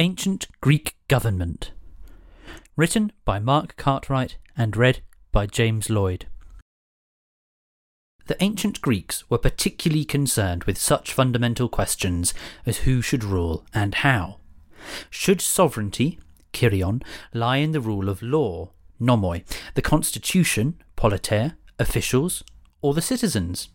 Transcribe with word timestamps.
Ancient 0.00 0.48
Greek 0.62 0.96
Government. 1.08 1.72
Written 2.74 3.12
by 3.26 3.38
Mark 3.38 3.76
Cartwright 3.76 4.38
and 4.56 4.74
read 4.74 5.02
by 5.30 5.44
James 5.44 5.90
Lloyd. 5.90 6.24
The 8.26 8.42
ancient 8.42 8.80
Greeks 8.80 9.28
were 9.28 9.36
particularly 9.36 10.06
concerned 10.06 10.64
with 10.64 10.78
such 10.78 11.12
fundamental 11.12 11.68
questions 11.68 12.32
as 12.64 12.78
who 12.78 13.02
should 13.02 13.22
rule 13.22 13.66
and 13.74 13.96
how. 13.96 14.38
Should 15.10 15.42
sovereignty, 15.42 16.18
Kyrion, 16.54 17.02
lie 17.34 17.58
in 17.58 17.72
the 17.72 17.80
rule 17.82 18.08
of 18.08 18.22
law, 18.22 18.70
nomoi, 18.98 19.44
the 19.74 19.82
constitution, 19.82 20.80
politea, 20.96 21.56
officials, 21.78 22.42
or 22.80 22.94
the 22.94 23.02
citizens? 23.02 23.68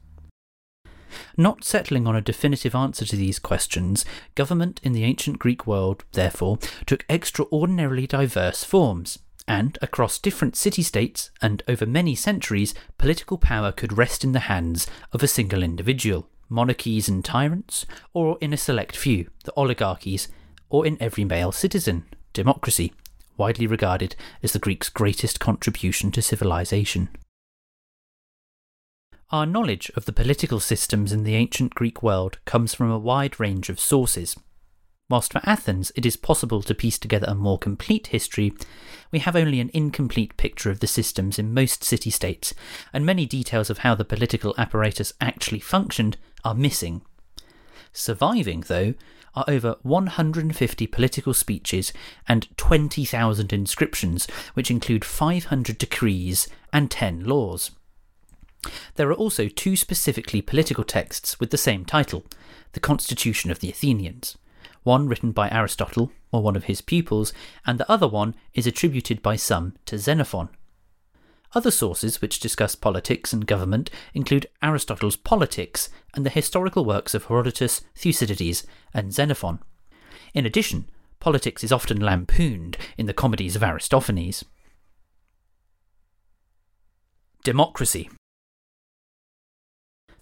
Not 1.37 1.63
settling 1.63 2.07
on 2.07 2.15
a 2.15 2.21
definitive 2.21 2.75
answer 2.75 3.05
to 3.05 3.15
these 3.15 3.39
questions, 3.39 4.05
government 4.35 4.79
in 4.83 4.93
the 4.93 5.03
ancient 5.03 5.39
Greek 5.39 5.67
world, 5.67 6.03
therefore, 6.13 6.59
took 6.85 7.05
extraordinarily 7.09 8.07
diverse 8.07 8.63
forms, 8.63 9.19
and 9.47 9.77
across 9.81 10.19
different 10.19 10.55
city 10.55 10.81
states 10.81 11.31
and 11.41 11.63
over 11.67 11.85
many 11.85 12.15
centuries, 12.15 12.73
political 12.97 13.37
power 13.37 13.71
could 13.71 13.97
rest 13.97 14.23
in 14.23 14.31
the 14.31 14.39
hands 14.41 14.87
of 15.11 15.21
a 15.21 15.27
single 15.27 15.63
individual, 15.63 16.27
monarchies 16.49 17.07
and 17.07 17.23
tyrants, 17.23 17.85
or 18.13 18.37
in 18.41 18.53
a 18.53 18.57
select 18.57 18.95
few, 18.95 19.29
the 19.43 19.53
oligarchies, 19.55 20.27
or 20.69 20.85
in 20.85 20.97
every 20.99 21.23
male 21.23 21.51
citizen, 21.51 22.05
democracy, 22.33 22.93
widely 23.37 23.67
regarded 23.67 24.15
as 24.41 24.53
the 24.53 24.59
Greeks' 24.59 24.89
greatest 24.89 25.39
contribution 25.39 26.11
to 26.11 26.21
civilization. 26.21 27.09
Our 29.31 29.47
knowledge 29.47 29.91
of 29.95 30.05
the 30.05 30.13
political 30.13 30.59
systems 30.59 31.11
in 31.11 31.23
the 31.23 31.33
ancient 31.33 31.73
Greek 31.73 32.03
world 32.03 32.37
comes 32.45 32.75
from 32.75 32.91
a 32.91 32.99
wide 32.99 33.39
range 33.39 33.69
of 33.69 33.79
sources. 33.79 34.37
Whilst 35.09 35.31
for 35.31 35.41
Athens 35.43 35.91
it 35.95 36.05
is 36.05 36.15
possible 36.15 36.61
to 36.61 36.75
piece 36.75 36.99
together 36.99 37.25
a 37.27 37.33
more 37.33 37.57
complete 37.57 38.07
history, 38.07 38.53
we 39.11 39.17
have 39.17 39.35
only 39.35 39.59
an 39.59 39.71
incomplete 39.73 40.37
picture 40.37 40.69
of 40.69 40.79
the 40.79 40.85
systems 40.85 41.39
in 41.39 41.55
most 41.55 41.83
city 41.83 42.11
states, 42.11 42.53
and 42.93 43.03
many 43.03 43.25
details 43.25 43.71
of 43.71 43.79
how 43.79 43.95
the 43.95 44.05
political 44.05 44.53
apparatus 44.59 45.13
actually 45.19 45.59
functioned 45.59 46.17
are 46.43 46.53
missing. 46.53 47.01
Surviving, 47.93 48.61
though, 48.67 48.93
are 49.33 49.45
over 49.47 49.77
150 49.81 50.85
political 50.85 51.33
speeches 51.33 51.91
and 52.27 52.55
20,000 52.57 53.51
inscriptions, 53.51 54.27
which 54.53 54.69
include 54.69 55.03
500 55.03 55.79
decrees 55.79 56.47
and 56.71 56.91
10 56.91 57.23
laws. 57.23 57.71
There 58.95 59.09
are 59.09 59.13
also 59.13 59.47
two 59.47 59.75
specifically 59.75 60.41
political 60.41 60.83
texts 60.83 61.39
with 61.39 61.51
the 61.51 61.57
same 61.57 61.85
title 61.85 62.25
the 62.73 62.79
Constitution 62.79 63.51
of 63.51 63.59
the 63.59 63.69
Athenians, 63.69 64.37
one 64.83 65.07
written 65.07 65.31
by 65.31 65.49
Aristotle 65.49 66.11
or 66.31 66.41
one 66.41 66.55
of 66.55 66.65
his 66.65 66.81
pupils, 66.81 67.31
and 67.65 67.79
the 67.79 67.89
other 67.89 68.07
one 68.07 68.35
is 68.53 68.67
attributed 68.67 69.21
by 69.21 69.35
some 69.35 69.73
to 69.85 69.97
Xenophon. 69.97 70.49
Other 71.53 71.71
sources 71.71 72.21
which 72.21 72.41
discuss 72.41 72.75
politics 72.75 73.31
and 73.31 73.47
government 73.47 73.89
include 74.13 74.47
Aristotle's 74.61 75.15
Politics 75.15 75.89
and 76.13 76.25
the 76.25 76.29
historical 76.29 76.83
works 76.83 77.13
of 77.13 77.25
Herodotus, 77.25 77.81
Thucydides, 77.95 78.67
and 78.93 79.13
Xenophon. 79.13 79.59
In 80.33 80.45
addition, 80.45 80.89
politics 81.19 81.63
is 81.63 81.71
often 81.71 82.01
lampooned 82.01 82.77
in 82.97 83.05
the 83.05 83.13
comedies 83.13 83.55
of 83.55 83.63
Aristophanes. 83.63 84.43
Democracy 87.45 88.09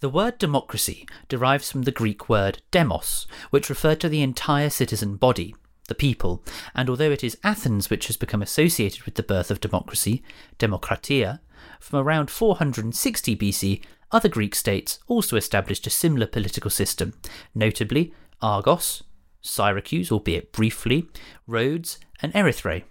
the 0.03 0.09
word 0.09 0.37
democracy 0.37 1.07
derives 1.29 1.71
from 1.71 1.83
the 1.83 1.91
Greek 1.91 2.27
word 2.27 2.61
demos, 2.71 3.25
which 3.51 3.69
referred 3.69 4.01
to 4.01 4.09
the 4.09 4.21
entire 4.21 4.69
citizen 4.69 5.15
body, 5.15 5.55
the 5.87 5.95
people, 5.95 6.43
and 6.75 6.89
although 6.89 7.09
it 7.09 7.23
is 7.23 7.37
Athens 7.41 7.89
which 7.89 8.07
has 8.07 8.17
become 8.17 8.41
associated 8.41 9.03
with 9.03 9.15
the 9.15 9.23
birth 9.23 9.49
of 9.49 9.61
democracy, 9.61 10.21
demokratia, 10.59 11.39
from 11.79 11.99
around 11.99 12.29
460 12.29 13.37
BC, 13.37 13.81
other 14.11 14.27
Greek 14.27 14.55
states 14.55 14.99
also 15.07 15.37
established 15.37 15.87
a 15.87 15.89
similar 15.89 16.27
political 16.27 16.69
system, 16.69 17.13
notably 17.55 18.13
Argos, 18.41 19.03
Syracuse, 19.39 20.11
albeit 20.11 20.51
briefly, 20.51 21.07
Rhodes, 21.47 21.97
and 22.21 22.33
Erythrae. 22.33 22.83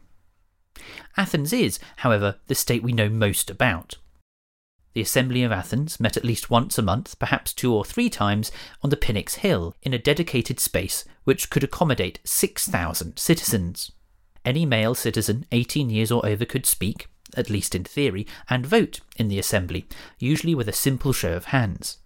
Athens 1.18 1.52
is, 1.52 1.78
however, 1.96 2.36
the 2.46 2.54
state 2.54 2.82
we 2.82 2.94
know 2.94 3.10
most 3.10 3.50
about. 3.50 3.98
The 4.94 5.00
Assembly 5.00 5.42
of 5.42 5.52
Athens 5.52 5.98
met 5.98 6.18
at 6.18 6.24
least 6.24 6.50
once 6.50 6.76
a 6.76 6.82
month, 6.82 7.18
perhaps 7.18 7.54
two 7.54 7.74
or 7.74 7.84
three 7.84 8.10
times, 8.10 8.52
on 8.82 8.90
the 8.90 8.96
Pnyx 8.96 9.36
Hill 9.36 9.74
in 9.82 9.94
a 9.94 9.98
dedicated 9.98 10.60
space 10.60 11.06
which 11.24 11.48
could 11.48 11.64
accommodate 11.64 12.20
6,000 12.24 13.18
citizens. 13.18 13.92
Any 14.44 14.66
male 14.66 14.94
citizen 14.94 15.46
18 15.50 15.88
years 15.88 16.10
or 16.10 16.26
over 16.26 16.44
could 16.44 16.66
speak, 16.66 17.08
at 17.34 17.48
least 17.48 17.74
in 17.74 17.84
theory, 17.84 18.26
and 18.50 18.66
vote 18.66 19.00
in 19.16 19.28
the 19.28 19.38
assembly, 19.38 19.86
usually 20.18 20.54
with 20.54 20.68
a 20.68 20.72
simple 20.72 21.14
show 21.14 21.32
of 21.32 21.46
hands. 21.46 21.98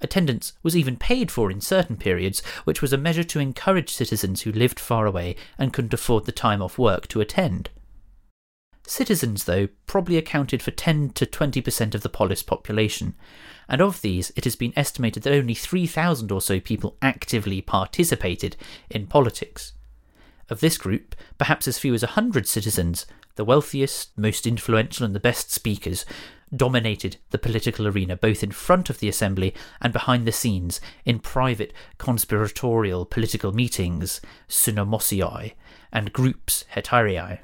Attendance 0.00 0.54
was 0.62 0.76
even 0.76 0.96
paid 0.96 1.30
for 1.30 1.50
in 1.50 1.60
certain 1.60 1.96
periods, 1.96 2.40
which 2.64 2.82
was 2.82 2.92
a 2.92 2.98
measure 2.98 3.24
to 3.24 3.40
encourage 3.40 3.92
citizens 3.92 4.42
who 4.42 4.52
lived 4.52 4.80
far 4.80 5.06
away 5.06 5.36
and 5.56 5.72
couldn't 5.72 5.94
afford 5.94 6.24
the 6.24 6.32
time 6.32 6.62
off 6.62 6.78
work 6.78 7.06
to 7.08 7.20
attend. 7.20 7.70
Citizens, 8.88 9.44
though, 9.44 9.68
probably 9.86 10.16
accounted 10.16 10.62
for 10.62 10.70
10 10.70 11.10
to 11.10 11.26
20% 11.26 11.94
of 11.94 12.00
the 12.00 12.08
polis 12.08 12.42
population, 12.42 13.14
and 13.68 13.82
of 13.82 14.00
these 14.00 14.32
it 14.34 14.44
has 14.44 14.56
been 14.56 14.72
estimated 14.76 15.22
that 15.22 15.34
only 15.34 15.52
3,000 15.52 16.32
or 16.32 16.40
so 16.40 16.58
people 16.58 16.96
actively 17.02 17.60
participated 17.60 18.56
in 18.88 19.06
politics. 19.06 19.74
Of 20.48 20.60
this 20.60 20.78
group, 20.78 21.14
perhaps 21.36 21.68
as 21.68 21.78
few 21.78 21.92
as 21.92 22.00
100 22.00 22.48
citizens, 22.48 23.04
the 23.34 23.44
wealthiest, 23.44 24.16
most 24.16 24.46
influential, 24.46 25.04
and 25.04 25.14
the 25.14 25.20
best 25.20 25.52
speakers, 25.52 26.06
dominated 26.56 27.18
the 27.28 27.36
political 27.36 27.86
arena 27.86 28.16
both 28.16 28.42
in 28.42 28.52
front 28.52 28.88
of 28.88 29.00
the 29.00 29.08
assembly 29.08 29.54
and 29.82 29.92
behind 29.92 30.26
the 30.26 30.32
scenes 30.32 30.80
in 31.04 31.18
private 31.18 31.74
conspiratorial 31.98 33.04
political 33.04 33.52
meetings, 33.52 34.22
synomosiae, 34.48 35.52
and 35.92 36.14
groups 36.14 36.64
hetairai. 36.74 37.40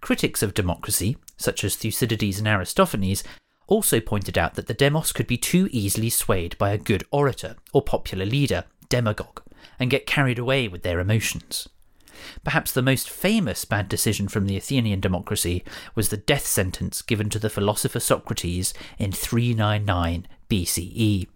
Critics 0.00 0.42
of 0.42 0.54
democracy, 0.54 1.16
such 1.36 1.64
as 1.64 1.76
Thucydides 1.76 2.38
and 2.38 2.48
Aristophanes, 2.48 3.22
also 3.66 4.00
pointed 4.00 4.36
out 4.36 4.54
that 4.54 4.66
the 4.66 4.74
demos 4.74 5.12
could 5.12 5.26
be 5.26 5.36
too 5.36 5.68
easily 5.70 6.10
swayed 6.10 6.58
by 6.58 6.70
a 6.70 6.78
good 6.78 7.04
orator 7.10 7.56
or 7.72 7.82
popular 7.82 8.26
leader, 8.26 8.64
demagogue, 8.88 9.42
and 9.78 9.90
get 9.90 10.06
carried 10.06 10.38
away 10.38 10.66
with 10.68 10.82
their 10.82 11.00
emotions. 11.00 11.68
Perhaps 12.44 12.72
the 12.72 12.82
most 12.82 13.08
famous 13.08 13.64
bad 13.64 13.88
decision 13.88 14.28
from 14.28 14.46
the 14.46 14.56
Athenian 14.56 15.00
democracy 15.00 15.64
was 15.94 16.08
the 16.08 16.16
death 16.16 16.46
sentence 16.46 17.02
given 17.02 17.30
to 17.30 17.38
the 17.38 17.50
philosopher 17.50 18.00
Socrates 18.00 18.74
in 18.98 19.12
399 19.12 20.26
BCE. 20.48 21.28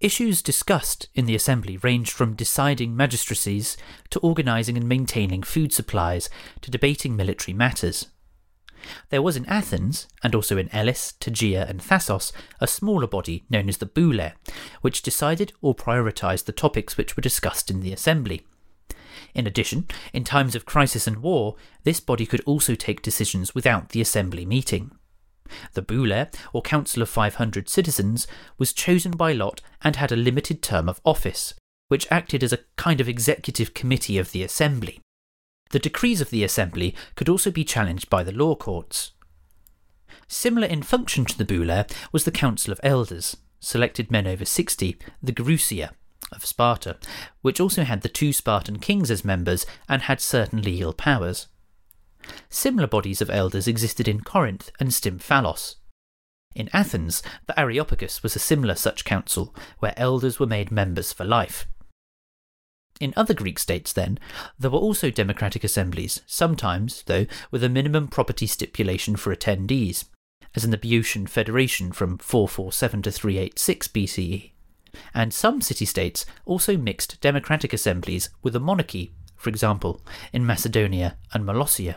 Issues 0.00 0.40
discussed 0.40 1.08
in 1.14 1.26
the 1.26 1.34
assembly 1.34 1.76
ranged 1.76 2.12
from 2.12 2.34
deciding 2.34 2.96
magistracies 2.96 3.76
to 4.08 4.18
organising 4.20 4.78
and 4.78 4.88
maintaining 4.88 5.42
food 5.42 5.74
supplies 5.74 6.30
to 6.62 6.70
debating 6.70 7.14
military 7.14 7.52
matters. 7.52 8.06
There 9.10 9.20
was 9.20 9.36
in 9.36 9.44
Athens, 9.44 10.08
and 10.22 10.34
also 10.34 10.56
in 10.56 10.74
Elis, 10.74 11.12
Tegea, 11.20 11.68
and 11.68 11.82
Thassos, 11.82 12.32
a 12.60 12.66
smaller 12.66 13.06
body 13.06 13.44
known 13.50 13.68
as 13.68 13.76
the 13.76 13.84
Boule, 13.84 14.32
which 14.80 15.02
decided 15.02 15.52
or 15.60 15.74
prioritised 15.74 16.46
the 16.46 16.52
topics 16.52 16.96
which 16.96 17.14
were 17.14 17.20
discussed 17.20 17.70
in 17.70 17.80
the 17.80 17.92
assembly. 17.92 18.46
In 19.34 19.46
addition, 19.46 19.86
in 20.14 20.24
times 20.24 20.54
of 20.54 20.64
crisis 20.64 21.06
and 21.06 21.18
war, 21.18 21.56
this 21.84 22.00
body 22.00 22.24
could 22.24 22.40
also 22.46 22.74
take 22.74 23.02
decisions 23.02 23.54
without 23.54 23.90
the 23.90 24.00
assembly 24.00 24.46
meeting. 24.46 24.92
The 25.74 25.82
Boule, 25.82 26.26
or 26.52 26.62
Council 26.62 27.02
of 27.02 27.08
500 27.08 27.68
Citizens, 27.68 28.26
was 28.58 28.72
chosen 28.72 29.12
by 29.12 29.32
lot 29.32 29.60
and 29.82 29.96
had 29.96 30.12
a 30.12 30.16
limited 30.16 30.62
term 30.62 30.88
of 30.88 31.00
office, 31.04 31.54
which 31.88 32.10
acted 32.10 32.42
as 32.42 32.52
a 32.52 32.60
kind 32.76 33.00
of 33.00 33.08
executive 33.08 33.74
committee 33.74 34.18
of 34.18 34.32
the 34.32 34.42
Assembly. 34.42 35.00
The 35.70 35.78
decrees 35.78 36.20
of 36.20 36.30
the 36.30 36.44
Assembly 36.44 36.94
could 37.14 37.28
also 37.28 37.50
be 37.50 37.64
challenged 37.64 38.10
by 38.10 38.22
the 38.22 38.32
law 38.32 38.54
courts. 38.54 39.12
Similar 40.26 40.66
in 40.66 40.82
function 40.82 41.24
to 41.24 41.38
the 41.38 41.44
Boule 41.44 41.84
was 42.12 42.24
the 42.24 42.30
Council 42.30 42.72
of 42.72 42.80
Elders, 42.82 43.36
selected 43.60 44.10
men 44.10 44.26
over 44.26 44.44
60, 44.44 44.96
the 45.22 45.32
Gerousia 45.32 45.90
of 46.32 46.46
Sparta, 46.46 46.96
which 47.42 47.60
also 47.60 47.84
had 47.84 48.02
the 48.02 48.08
two 48.08 48.32
Spartan 48.32 48.78
kings 48.78 49.10
as 49.10 49.24
members 49.24 49.66
and 49.88 50.02
had 50.02 50.20
certain 50.20 50.62
legal 50.62 50.92
powers. 50.92 51.48
Similar 52.48 52.88
bodies 52.88 53.20
of 53.20 53.30
elders 53.30 53.68
existed 53.68 54.08
in 54.08 54.20
Corinth 54.20 54.70
and 54.78 54.90
Stymphalos. 54.90 55.76
In 56.54 56.68
Athens, 56.72 57.22
the 57.46 57.58
Areopagus 57.58 58.22
was 58.22 58.34
a 58.34 58.40
similar 58.40 58.74
such 58.74 59.04
council, 59.04 59.54
where 59.78 59.94
elders 59.96 60.40
were 60.40 60.46
made 60.46 60.72
members 60.72 61.12
for 61.12 61.24
life. 61.24 61.66
In 63.00 63.14
other 63.16 63.32
Greek 63.34 63.58
states, 63.58 63.92
then, 63.92 64.18
there 64.58 64.70
were 64.70 64.78
also 64.78 65.10
democratic 65.10 65.64
assemblies, 65.64 66.20
sometimes, 66.26 67.02
though, 67.04 67.26
with 67.50 67.64
a 67.64 67.68
minimum 67.68 68.08
property 68.08 68.46
stipulation 68.46 69.16
for 69.16 69.34
attendees, 69.34 70.04
as 70.54 70.64
in 70.64 70.70
the 70.70 70.76
Boeotian 70.76 71.26
Federation 71.26 71.92
from 71.92 72.18
447 72.18 73.02
to 73.02 73.10
386 73.10 73.88
BCE. 73.88 74.52
and 75.14 75.32
some 75.32 75.60
city 75.60 75.84
states 75.84 76.26
also 76.44 76.76
mixed 76.76 77.20
democratic 77.20 77.72
assemblies 77.72 78.28
with 78.42 78.56
a 78.56 78.60
monarchy, 78.60 79.12
for 79.36 79.48
example, 79.48 80.02
in 80.32 80.44
Macedonia 80.44 81.16
and 81.32 81.44
Molossia. 81.44 81.96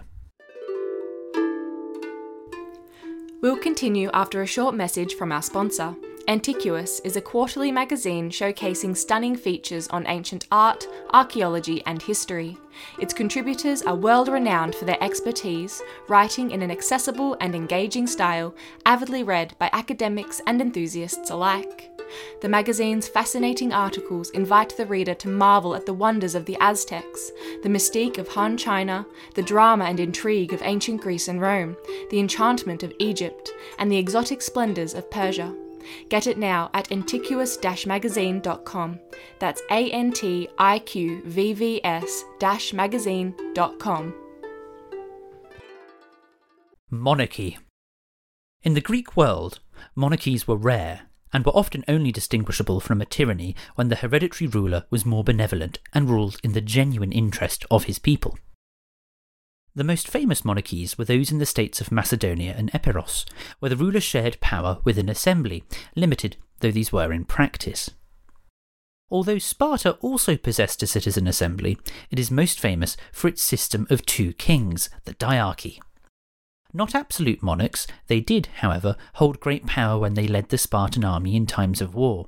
We'll 3.43 3.57
continue 3.57 4.09
after 4.13 4.41
a 4.41 4.47
short 4.47 4.73
message 4.73 5.15
from 5.15 5.33
our 5.33 5.41
sponsor. 5.41 5.93
ANTIQVVS 6.29 7.01
is 7.03 7.17
a 7.17 7.21
quarterly 7.21 7.73
magazine 7.73 8.29
showcasing 8.29 8.95
stunning 8.95 9.35
features 9.35 9.89
on 9.89 10.07
ancient 10.07 10.47
art, 10.49 10.87
archaeology, 11.13 11.83
and 11.85 12.01
history. 12.01 12.57
Its 12.99 13.13
contributors 13.13 13.81
are 13.81 13.97
world 13.97 14.29
renowned 14.29 14.75
for 14.75 14.85
their 14.85 15.03
expertise, 15.03 15.81
writing 16.07 16.51
in 16.51 16.61
an 16.61 16.71
accessible 16.71 17.35
and 17.41 17.53
engaging 17.53 18.07
style, 18.07 18.55
avidly 18.85 19.23
read 19.23 19.53
by 19.59 19.69
academics 19.73 20.39
and 20.47 20.61
enthusiasts 20.61 21.29
alike. 21.29 21.92
The 22.41 22.49
magazine's 22.49 23.07
fascinating 23.07 23.73
articles 23.73 24.29
invite 24.31 24.75
the 24.75 24.85
reader 24.85 25.13
to 25.15 25.27
marvel 25.27 25.75
at 25.75 25.85
the 25.85 25.93
wonders 25.93 26.35
of 26.35 26.45
the 26.45 26.57
Aztecs, 26.59 27.31
the 27.61 27.69
mystique 27.69 28.17
of 28.17 28.27
Han 28.29 28.57
China, 28.57 29.05
the 29.35 29.43
drama 29.43 29.85
and 29.85 29.99
intrigue 29.99 30.53
of 30.53 30.61
ancient 30.63 31.01
Greece 31.01 31.27
and 31.27 31.41
Rome, 31.41 31.75
the 32.09 32.19
enchantment 32.19 32.83
of 32.83 32.93
Egypt, 32.99 33.51
and 33.79 33.91
the 33.91 33.97
exotic 33.97 34.41
splendours 34.41 34.93
of 34.93 35.09
Persia. 35.09 35.55
Get 36.09 36.27
it 36.27 36.37
now 36.37 36.69
at 36.73 36.91
antiquus 36.91 37.57
magazine.com. 37.85 38.99
That's 39.39 39.61
A 39.69 39.91
N 39.91 40.11
T 40.11 40.47
I 40.57 40.79
Q 40.79 41.21
V 41.25 41.53
V 41.53 41.81
S 41.83 42.23
magazine.com. 42.73 44.13
Monarchy. 46.89 47.57
In 48.61 48.75
the 48.75 48.81
Greek 48.81 49.17
world, 49.17 49.59
monarchies 49.95 50.47
were 50.47 50.55
rare 50.55 51.09
and 51.33 51.45
were 51.45 51.55
often 51.55 51.83
only 51.87 52.11
distinguishable 52.11 52.79
from 52.79 53.01
a 53.01 53.05
tyranny 53.05 53.55
when 53.75 53.89
the 53.89 53.97
hereditary 53.97 54.47
ruler 54.47 54.85
was 54.89 55.05
more 55.05 55.23
benevolent 55.23 55.79
and 55.93 56.09
ruled 56.09 56.37
in 56.43 56.53
the 56.53 56.61
genuine 56.61 57.11
interest 57.11 57.65
of 57.69 57.85
his 57.85 57.99
people. 57.99 58.37
The 59.75 59.83
most 59.83 60.07
famous 60.07 60.45
monarchies 60.45 60.97
were 60.97 61.05
those 61.05 61.31
in 61.31 61.39
the 61.39 61.47
states 61.47 61.81
of 61.81 61.91
Macedonia 61.91 62.53
and 62.55 62.69
Epirus, 62.75 63.25
where 63.57 63.69
the 63.69 63.75
ruler 63.75 63.99
shared 63.99 64.39
power 64.39 64.79
with 64.83 64.99
an 64.99 65.09
assembly, 65.09 65.63
limited 65.95 66.37
though 66.59 66.71
these 66.71 66.93
were 66.93 67.11
in 67.11 67.25
practice. 67.25 67.89
Although 69.09 69.37
Sparta 69.37 69.91
also 70.01 70.37
possessed 70.37 70.81
a 70.81 70.87
citizen 70.87 71.27
assembly, 71.27 71.77
it 72.09 72.17
is 72.17 72.31
most 72.31 72.59
famous 72.59 72.95
for 73.11 73.27
its 73.27 73.43
system 73.43 73.85
of 73.89 74.05
two 74.05 74.33
kings, 74.33 74.89
the 75.05 75.13
diarchy. 75.13 75.81
Not 76.73 76.95
absolute 76.95 77.43
monarchs, 77.43 77.85
they 78.07 78.19
did, 78.19 78.47
however, 78.57 78.95
hold 79.15 79.39
great 79.39 79.67
power 79.67 79.99
when 79.99 80.15
they 80.15 80.27
led 80.27 80.49
the 80.49 80.57
Spartan 80.57 81.05
army 81.05 81.35
in 81.35 81.45
times 81.45 81.81
of 81.81 81.93
war. 81.93 82.27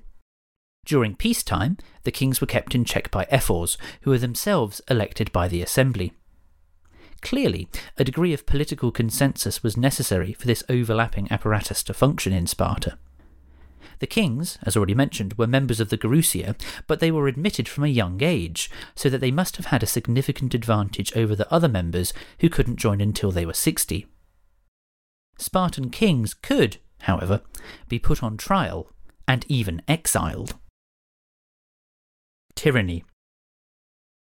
During 0.85 1.15
peacetime, 1.15 1.77
the 2.03 2.11
kings 2.11 2.39
were 2.39 2.47
kept 2.47 2.75
in 2.75 2.85
check 2.85 3.09
by 3.09 3.25
ephors, 3.31 3.75
who 4.01 4.11
were 4.11 4.19
themselves 4.19 4.81
elected 4.87 5.31
by 5.31 5.47
the 5.47 5.63
assembly. 5.63 6.13
Clearly, 7.23 7.67
a 7.97 8.03
degree 8.03 8.33
of 8.33 8.45
political 8.45 8.91
consensus 8.91 9.63
was 9.63 9.75
necessary 9.75 10.31
for 10.33 10.45
this 10.45 10.63
overlapping 10.69 11.31
apparatus 11.31 11.81
to 11.83 11.93
function 11.95 12.31
in 12.31 12.45
Sparta. 12.45 12.99
The 13.97 14.05
kings, 14.05 14.59
as 14.61 14.77
already 14.77 14.93
mentioned, 14.93 15.33
were 15.39 15.47
members 15.47 15.79
of 15.79 15.89
the 15.89 15.97
Gerousia, 15.97 16.55
but 16.85 16.99
they 16.99 17.11
were 17.11 17.27
admitted 17.27 17.67
from 17.67 17.83
a 17.83 17.87
young 17.87 18.21
age, 18.21 18.69
so 18.93 19.09
that 19.09 19.21
they 19.21 19.31
must 19.31 19.57
have 19.57 19.67
had 19.67 19.81
a 19.81 19.87
significant 19.87 20.53
advantage 20.53 21.15
over 21.17 21.35
the 21.35 21.51
other 21.51 21.69
members 21.69 22.13
who 22.41 22.49
couldn't 22.49 22.75
join 22.75 23.01
until 23.01 23.31
they 23.31 23.45
were 23.45 23.53
60. 23.53 24.05
Spartan 25.37 25.89
kings 25.89 26.33
could, 26.33 26.77
however, 27.01 27.41
be 27.87 27.99
put 27.99 28.23
on 28.23 28.37
trial 28.37 28.91
and 29.27 29.45
even 29.47 29.81
exiled. 29.87 30.55
Tyranny. 32.55 33.03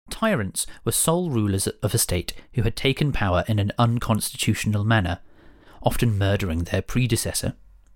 Tyrants 0.09 0.65
were 0.83 0.91
sole 0.91 1.29
rulers 1.29 1.67
of 1.67 1.93
a 1.93 1.97
state 1.97 2.33
who 2.53 2.63
had 2.63 2.75
taken 2.75 3.11
power 3.11 3.43
in 3.47 3.59
an 3.59 3.71
unconstitutional 3.77 4.83
manner, 4.83 5.19
often 5.83 6.17
murdering 6.17 6.59
their 6.65 6.81
predecessor. 6.81 7.53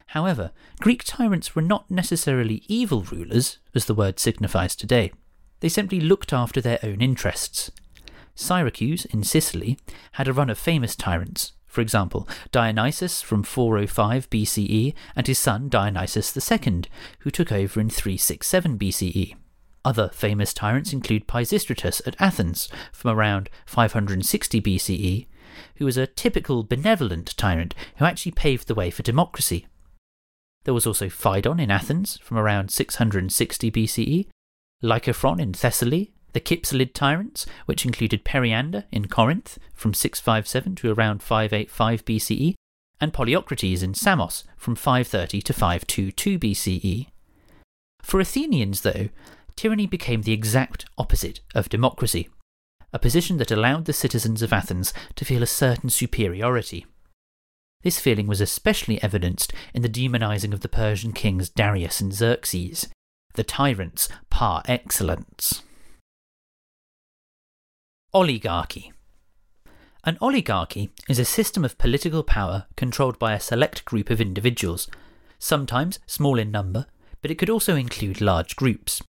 However, 0.08 0.52
Greek 0.80 1.04
tyrants 1.04 1.56
were 1.56 1.62
not 1.62 1.90
necessarily 1.90 2.64
evil 2.68 3.02
rulers, 3.04 3.58
as 3.74 3.86
the 3.86 3.94
word 3.94 4.20
signifies 4.20 4.76
today. 4.76 5.12
They 5.60 5.70
simply 5.70 6.00
looked 6.00 6.32
after 6.32 6.62
their 6.62 6.80
own 6.84 7.02
interests. 7.02 7.72
Syracuse, 8.36 9.06
in 9.06 9.24
Sicily, 9.24 9.78
had 10.14 10.28
a 10.28 10.34
run 10.34 10.50
of 10.50 10.58
famous 10.58 10.96
tyrants, 10.96 11.54
for 11.76 11.82
example, 11.82 12.26
Dionysius 12.54 13.22
from 13.22 13.44
405 13.44 14.30
BCE 14.30 14.94
and 15.14 15.28
his 15.28 15.38
son 15.38 15.68
Dionysius 15.68 16.52
II, 16.52 16.84
who 17.20 17.30
took 17.30 17.52
over 17.52 17.82
in 17.82 17.90
367 17.90 18.80
BCE. 18.80 19.36
Other 19.84 20.10
famous 20.14 20.54
tyrants 20.54 20.94
include 20.94 21.28
Pisistratus 21.28 22.02
at 22.08 22.16
Athens 22.18 22.70
from 22.94 23.12
around 23.12 23.50
560 23.66 24.62
BCE, 24.62 25.28
who 25.76 25.84
was 25.84 25.98
a 25.98 26.08
typical 26.08 26.64
benevolent 26.64 27.36
tyrant 27.36 27.76
who 27.98 28.06
actually 28.06 28.32
paved 28.32 28.68
the 28.68 28.76
way 28.76 28.90
for 28.90 29.04
democracy. 29.04 29.68
There 30.64 30.74
was 30.74 30.88
also 30.88 31.08
Phidon 31.08 31.62
in 31.62 31.70
Athens 31.70 32.18
from 32.20 32.38
around 32.38 32.72
660 32.72 33.70
BCE, 33.70 34.28
Lycophron 34.82 35.42
in 35.42 35.52
Thessaly 35.52 36.15
the 36.36 36.42
Kypselid 36.42 36.94
tyrants, 36.94 37.46
which 37.66 37.86
included 37.86 38.26
Periander 38.26 38.84
in 38.92 39.08
Corinth 39.08 39.58
from 39.74 39.94
657 39.94 40.76
to 40.76 40.92
around 40.92 41.24
585 41.24 42.04
BCE, 42.04 42.56
and 43.00 43.14
Polycrates 43.14 43.82
in 43.82 43.94
Samos 43.94 44.44
from 44.58 44.76
530 44.76 45.42
to 45.42 45.54
522 45.54 46.38
BCE. 46.38 47.08
For 48.02 48.20
Athenians, 48.20 48.82
though, 48.82 49.08
tyranny 49.56 49.88
became 49.88 50.24
the 50.24 50.34
exact 50.34 50.84
opposite 50.98 51.40
of 51.56 51.70
democracy, 51.70 52.28
a 52.92 53.00
position 53.00 53.38
that 53.38 53.52
allowed 53.52 53.86
the 53.86 53.94
citizens 53.94 54.42
of 54.42 54.52
Athens 54.52 54.94
to 55.16 55.24
feel 55.24 55.42
a 55.42 55.48
certain 55.48 55.90
superiority. 55.90 56.86
This 57.82 58.02
feeling 58.02 58.28
was 58.28 58.42
especially 58.42 59.02
evidenced 59.02 59.54
in 59.74 59.84
the 59.84 59.90
demonizing 59.90 60.52
of 60.52 60.60
the 60.60 60.68
Persian 60.68 61.14
kings 61.14 61.50
Darius 61.50 62.02
and 62.02 62.14
Xerxes, 62.14 62.90
the 63.36 63.46
tyrants 63.46 64.10
par 64.30 64.64
excellence. 64.68 65.62
Oligarchy. 68.16 68.94
An 70.06 70.18
oligarchy 70.22 70.90
is 71.10 71.20
a 71.20 71.26
system 71.26 71.66
of 71.66 71.78
political 71.78 72.24
power 72.24 72.66
controlled 72.78 73.20
by 73.20 73.34
a 73.34 73.42
select 73.42 73.84
group 73.84 74.10
of 74.10 74.22
individuals, 74.22 74.88
sometimes 75.38 76.00
small 76.08 76.40
in 76.40 76.50
number, 76.50 76.86
but 77.22 77.30
it 77.30 77.36
could 77.36 77.50
also 77.50 77.76
include 77.76 78.22
large 78.22 78.56
groups. 78.56 79.02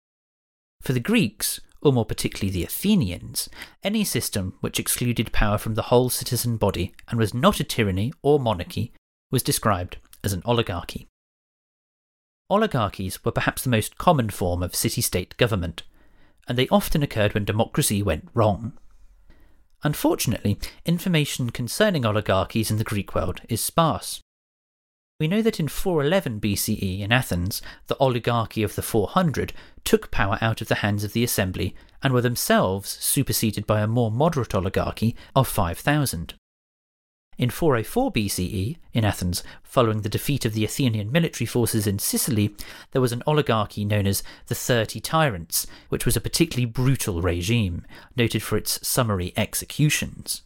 For 0.82 0.94
the 0.94 1.00
Greeks, 1.00 1.60
or 1.84 1.94
more 1.94 2.04
particularly 2.04 2.52
the 2.52 2.64
Athenians, 2.64 3.48
any 3.84 4.04
system 4.04 4.56
which 4.62 4.80
excluded 4.80 5.32
power 5.32 5.60
from 5.60 5.76
the 5.76 5.84
whole 5.94 6.10
citizen 6.10 6.58
body 6.58 6.92
and 7.08 7.20
was 7.20 7.32
not 7.32 7.60
a 7.60 7.64
tyranny 7.64 8.12
or 8.24 8.40
monarchy 8.40 8.92
was 9.30 9.44
described 9.44 9.98
as 10.24 10.34
an 10.34 10.42
oligarchy. 10.46 11.08
Oligarchies 12.50 13.24
were 13.24 13.32
perhaps 13.32 13.62
the 13.62 13.70
most 13.70 14.00
common 14.00 14.32
form 14.32 14.64
of 14.64 14.74
city 14.74 15.02
state 15.02 15.38
government, 15.38 15.84
and 16.48 16.58
they 16.58 16.68
often 16.70 17.04
occurred 17.04 17.36
when 17.36 17.46
democracy 17.46 18.02
went 18.02 18.30
wrong. 18.34 18.74
Unfortunately, 19.86 20.58
information 20.88 21.52
concerning 21.52 22.08
oligarchies 22.08 22.72
in 22.72 22.78
the 22.78 22.84
Greek 22.84 23.14
world 23.14 23.42
is 23.48 23.62
sparse. 23.62 24.20
We 25.20 25.28
know 25.28 25.44
that 25.44 25.60
in 25.60 25.68
411 25.68 26.42
BCE 26.42 27.02
in 27.02 27.12
Athens, 27.12 27.62
the 27.86 27.96
oligarchy 28.00 28.64
of 28.64 28.74
the 28.74 28.82
400 28.82 29.54
took 29.84 30.10
power 30.10 30.40
out 30.42 30.60
of 30.60 30.70
the 30.70 30.82
hands 30.82 31.04
of 31.04 31.14
the 31.14 31.24
assembly 31.24 31.76
and 32.02 32.14
were 32.14 32.22
themselves 32.22 32.90
superseded 32.90 33.68
by 33.68 33.82
a 33.82 33.88
more 33.88 34.10
moderate 34.10 34.56
oligarchy 34.56 35.16
of 35.36 35.48
5,000. 35.48 36.34
In 37.38 37.50
404 37.50 38.14
BCE, 38.14 38.78
in 38.94 39.04
Athens, 39.04 39.44
following 39.62 40.02
the 40.02 40.10
defeat 40.10 40.46
of 40.46 40.54
the 40.54 40.64
Athenian 40.64 41.12
military 41.12 41.46
forces 41.46 41.86
in 41.86 42.00
Sicily, 42.00 42.56
there 42.92 43.02
was 43.02 43.12
an 43.12 43.24
oligarchy 43.28 43.84
known 43.84 44.08
as 44.08 44.24
the 44.48 44.56
Thirty 44.56 45.02
Tyrants, 45.02 45.68
which 45.90 46.06
was 46.06 46.16
a 46.16 46.22
particularly 46.22 46.66
brutal 46.66 47.22
regime, 47.22 47.86
noted 48.16 48.42
for 48.42 48.58
its 48.58 48.86
summary 48.88 49.34
executions. 49.36 50.44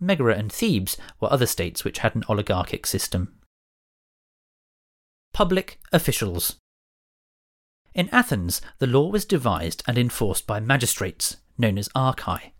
Megara 0.00 0.34
and 0.34 0.50
Thebes 0.50 0.96
were 1.20 1.30
other 1.30 1.46
states 1.46 1.84
which 1.84 1.98
had 1.98 2.14
an 2.14 2.24
oligarchic 2.26 2.86
system. 2.86 3.34
Public 5.34 5.78
officials. 5.92 6.56
In 7.92 8.08
Athens, 8.10 8.62
the 8.78 8.86
law 8.86 9.10
was 9.10 9.26
devised 9.26 9.82
and 9.86 9.98
enforced 9.98 10.46
by 10.46 10.58
magistrates, 10.58 11.36
known 11.58 11.76
as 11.76 11.90
archai 11.90 12.52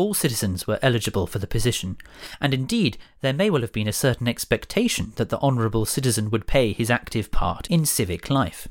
all 0.00 0.14
citizens 0.14 0.66
were 0.66 0.78
eligible 0.80 1.26
for 1.26 1.38
the 1.38 1.46
position, 1.46 1.98
and 2.40 2.54
indeed 2.54 2.96
there 3.20 3.34
may 3.34 3.50
well 3.50 3.60
have 3.60 3.72
been 3.72 3.86
a 3.86 3.92
certain 3.92 4.26
expectation 4.26 5.12
that 5.16 5.28
the 5.28 5.38
honourable 5.40 5.84
citizen 5.84 6.30
would 6.30 6.46
pay 6.46 6.72
his 6.72 6.88
active 6.88 7.30
part 7.30 7.66
in 7.68 7.84
civic 7.84 8.30
life. 8.30 8.66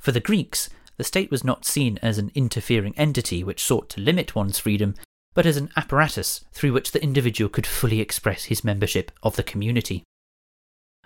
For 0.00 0.10
the 0.10 0.18
Greeks, 0.18 0.68
the 0.96 1.04
state 1.04 1.30
was 1.30 1.44
not 1.44 1.64
seen 1.64 1.96
as 2.02 2.18
an 2.18 2.32
interfering 2.34 2.92
entity 2.96 3.44
which 3.44 3.62
sought 3.62 3.88
to 3.90 4.00
limit 4.00 4.34
one's 4.34 4.58
freedom, 4.58 4.96
but 5.32 5.46
as 5.46 5.56
an 5.56 5.70
apparatus 5.76 6.44
through 6.52 6.72
which 6.72 6.90
the 6.90 7.02
individual 7.04 7.48
could 7.48 7.64
fully 7.64 8.00
express 8.00 8.46
his 8.46 8.64
membership 8.64 9.12
of 9.22 9.36
the 9.36 9.44
community. 9.44 10.02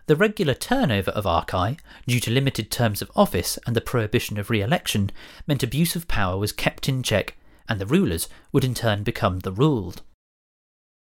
The 0.07 0.17
regular 0.17 0.55
turnover 0.55 1.11
of 1.11 1.27
archai, 1.27 1.79
due 2.07 2.21
to 2.21 2.31
limited 2.31 2.71
terms 2.71 3.03
of 3.03 3.13
office 3.15 3.59
and 3.67 3.77
the 3.77 3.83
prohibition 3.83 4.39
of 4.39 4.49
re 4.49 4.63
election, 4.63 5.11
meant 5.47 5.63
abuse 5.63 5.95
of 5.95 6.09
power 6.09 6.39
was 6.39 6.53
kept 6.53 6.89
in 6.89 7.03
check, 7.03 7.37
and 7.69 7.81
the 7.81 7.87
rulers 7.87 8.29
would 8.53 8.65
in 8.65 8.75
turn 8.75 9.03
become 9.03 9.41
the 9.41 9.53
ruled. 9.53 10.03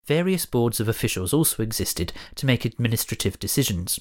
Various 0.07 0.47
boards 0.47 0.81
of 0.81 0.89
officials 0.89 1.35
also 1.35 1.63
existed 1.63 2.13
to 2.37 2.47
make 2.47 2.65
administrative 2.65 3.39
decisions. 3.39 4.01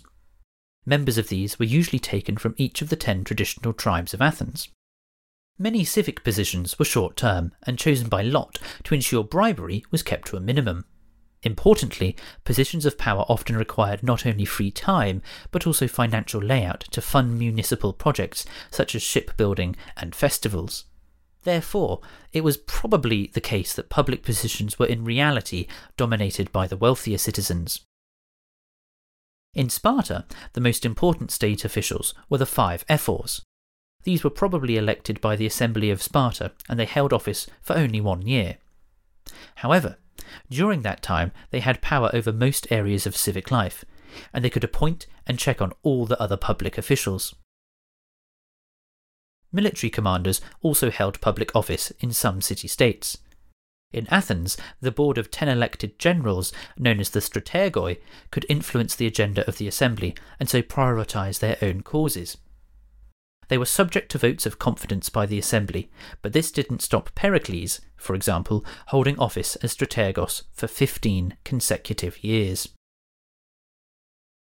Members 0.86 1.18
of 1.18 1.28
these 1.28 1.60
were 1.60 1.66
usually 1.66 2.00
taken 2.00 2.38
from 2.38 2.56
each 2.58 2.82
of 2.82 2.88
the 2.88 2.96
ten 2.96 3.26
traditional 3.26 3.74
tribes 3.74 4.14
of 4.14 4.22
Athens. 4.22 4.70
Many 5.60 5.84
civic 5.84 6.24
positions 6.24 6.78
were 6.80 6.86
short 6.86 7.18
term 7.18 7.52
and 7.64 7.78
chosen 7.78 8.08
by 8.08 8.22
lot 8.22 8.60
to 8.84 8.96
ensure 8.96 9.24
bribery 9.24 9.84
was 9.92 10.04
kept 10.04 10.28
to 10.30 10.38
a 10.38 10.40
minimum. 10.40 10.86
Importantly, 11.44 12.16
positions 12.46 12.86
of 12.86 12.98
power 12.98 13.26
often 13.28 13.58
required 13.58 14.02
not 14.02 14.26
only 14.26 14.46
free 14.46 14.72
time, 14.72 15.22
but 15.52 15.68
also 15.68 15.88
financial 15.88 16.42
layout 16.42 16.82
to 16.92 17.02
fund 17.02 17.38
municipal 17.38 17.92
projects 17.92 18.46
such 18.72 18.96
as 18.96 19.02
shipbuilding 19.02 19.76
and 19.98 20.16
festivals. 20.16 20.86
Therefore, 21.48 22.02
it 22.34 22.44
was 22.44 22.58
probably 22.58 23.28
the 23.28 23.40
case 23.40 23.74
that 23.74 23.88
public 23.88 24.22
positions 24.22 24.78
were 24.78 24.86
in 24.86 25.06
reality 25.06 25.68
dominated 25.96 26.52
by 26.52 26.68
the 26.68 26.76
wealthier 26.76 27.18
citizens. 27.18 27.86
In 29.54 29.70
Sparta, 29.70 30.26
the 30.52 30.60
most 30.60 30.84
important 30.84 31.32
state 31.32 31.64
officials 31.64 32.14
were 32.30 32.38
the 32.38 32.46
five 32.46 32.84
ephors. 32.90 33.44
These 34.04 34.26
were 34.26 34.30
probably 34.30 34.76
elected 34.76 35.22
by 35.22 35.38
the 35.38 35.46
Assembly 35.46 35.90
of 35.90 36.04
Sparta, 36.04 36.52
and 36.68 36.78
they 36.78 36.84
held 36.84 37.14
office 37.14 37.48
for 37.62 37.78
only 37.78 38.02
one 38.02 38.24
year. 38.24 38.58
However, 39.56 39.96
during 40.50 40.82
that 40.82 41.02
time 41.02 41.32
they 41.52 41.62
had 41.62 41.82
power 41.82 42.12
over 42.14 42.34
most 42.34 42.70
areas 42.70 43.08
of 43.08 43.16
civic 43.16 43.52
life, 43.52 43.86
and 44.34 44.44
they 44.44 44.50
could 44.50 44.66
appoint 44.66 45.08
and 45.26 45.40
check 45.40 45.62
on 45.62 45.72
all 45.82 46.06
the 46.06 46.22
other 46.22 46.36
public 46.36 46.78
officials. 46.78 47.34
Military 49.52 49.90
commanders 49.90 50.42
also 50.62 50.92
held 50.92 51.22
public 51.22 51.56
office 51.56 51.92
in 52.00 52.12
some 52.12 52.42
city 52.42 52.68
states. 52.68 53.18
In 53.94 54.08
Athens, 54.12 54.58
the 54.82 54.92
board 54.92 55.18
of 55.18 55.32
ten 55.32 55.48
elected 55.48 55.98
generals, 55.98 56.52
known 56.78 57.00
as 57.00 57.12
the 57.12 57.22
strategoi, 57.22 58.00
could 58.32 58.46
influence 58.50 58.96
the 58.96 59.08
agenda 59.08 59.48
of 59.48 59.58
the 59.58 59.68
assembly 59.68 60.14
and 60.40 60.50
so 60.50 60.62
prioritise 60.62 61.40
their 61.40 61.58
own 61.62 61.82
causes. 61.82 62.38
They 63.48 63.58
were 63.58 63.66
subject 63.66 64.12
to 64.12 64.18
votes 64.18 64.46
of 64.46 64.60
confidence 64.60 65.08
by 65.10 65.26
the 65.26 65.40
assembly, 65.40 65.90
but 66.22 66.34
this 66.34 66.52
didn't 66.52 66.82
stop 66.82 67.16
Pericles, 67.16 67.80
for 67.96 68.14
example, 68.14 68.66
holding 68.88 69.18
office 69.18 69.56
as 69.58 69.74
strategos 69.74 70.44
for 70.52 70.68
15 70.68 71.38
consecutive 71.46 72.22
years. 72.24 72.68